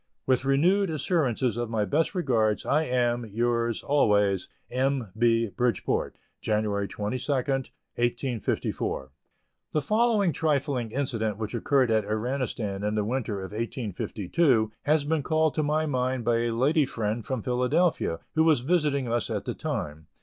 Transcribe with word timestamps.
With 0.25 0.45
renewed 0.45 0.89
assurances 0.89 1.57
of 1.57 1.69
my 1.69 1.85
best 1.85 2.15
regards, 2.15 2.65
I 2.65 2.85
am, 2.85 3.23
yours, 3.23 3.83
always, 3.83 4.49
M. 4.71 5.11
B. 5.15 5.49
BRIDGEPORT, 5.49 6.15
January 6.41 6.87
22, 6.87 7.31
1854. 7.31 9.11
The 9.73 9.81
following 9.83 10.33
trifling 10.33 10.89
incident 10.89 11.37
which 11.37 11.53
occurred 11.53 11.91
at 11.91 12.03
Iranistan 12.07 12.83
in 12.83 12.95
the 12.95 13.05
winter 13.05 13.41
of 13.41 13.51
1852, 13.51 14.71
has 14.85 15.03
been 15.05 15.21
called 15.21 15.53
to 15.53 15.61
my 15.61 15.85
mind 15.85 16.25
by 16.25 16.39
a 16.45 16.49
lady 16.55 16.87
friend 16.87 17.23
from 17.23 17.43
Philadelphia, 17.43 18.17
who 18.33 18.43
was 18.43 18.61
visiting 18.61 19.07
us 19.07 19.29
at 19.29 19.45
the 19.45 19.53
time. 19.53 20.07